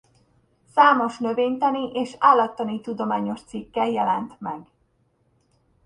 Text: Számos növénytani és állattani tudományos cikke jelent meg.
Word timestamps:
Számos 0.73 1.17
növénytani 1.17 1.91
és 1.91 2.15
állattani 2.19 2.81
tudományos 2.81 3.41
cikke 3.43 3.87
jelent 3.89 4.39
meg. 4.39 4.67